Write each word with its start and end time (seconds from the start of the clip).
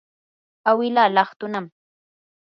awilaa 0.69 1.13
laqtunami. 1.15 1.71